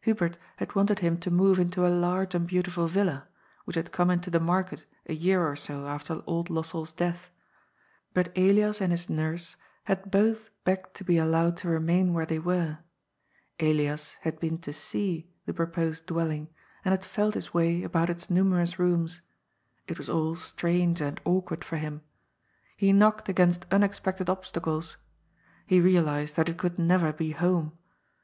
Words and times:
Hubert 0.00 0.38
had 0.56 0.74
wanted 0.74 0.98
him 0.98 1.18
to 1.18 1.30
move 1.30 1.60
into 1.60 1.86
a 1.86 1.96
large 1.96 2.34
and 2.34 2.48
beautiful 2.48 2.88
villa, 2.88 3.28
which 3.64 3.76
had 3.76 3.92
come 3.92 4.10
into 4.10 4.28
the 4.28 4.40
market 4.40 4.84
a 5.06 5.14
year 5.14 5.46
or 5.46 5.54
so 5.54 5.86
after 5.86 6.20
old 6.26 6.48
Lossell's 6.50 6.90
death. 6.90 7.30
But 8.12 8.36
Elias 8.36 8.80
and 8.80 8.90
his 8.90 9.08
nurse 9.08 9.54
had 9.84 10.10
both 10.10 10.50
begged 10.64 10.94
to 10.94 11.04
be 11.04 11.16
allowed 11.16 11.56
to 11.58 11.68
remain 11.68 12.12
where 12.12 12.26
they 12.26 12.40
were. 12.40 12.78
Elias 13.60 14.16
had 14.22 14.40
been 14.40 14.58
to 14.62 14.72
'^ 14.72 14.74
see" 14.74 15.28
the 15.46 15.54
proposed 15.54 16.06
dwelling, 16.06 16.48
and 16.84 16.90
had 16.90 17.04
felt 17.04 17.34
his 17.34 17.54
way 17.54 17.84
about 17.84 18.10
its 18.10 18.28
numerous 18.28 18.80
rooms. 18.80 19.20
It 19.86 19.96
was 19.96 20.10
all 20.10 20.34
strange 20.34 21.00
and 21.00 21.20
awkward 21.24 21.62
for 21.62 21.76
him. 21.76 22.02
He 22.76 22.92
knocked 22.92 23.28
against 23.28 23.64
unexpected 23.70 24.28
ob 24.28 24.42
stacles. 24.44 24.96
He 25.68 25.80
realized 25.80 26.34
that 26.34 26.48
it 26.48 26.58
could 26.58 26.80
never 26.80 27.12
be 27.12 27.30
home. 27.30 27.78